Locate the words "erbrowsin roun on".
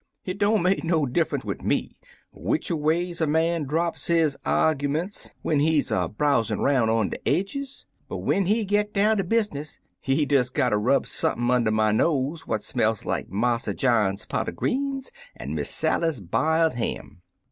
5.91-7.09